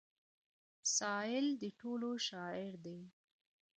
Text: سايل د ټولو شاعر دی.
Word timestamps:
سايل 0.97 1.45
د 1.61 1.63
ټولو 1.79 2.09
شاعر 2.27 2.73
دی. 2.85 2.99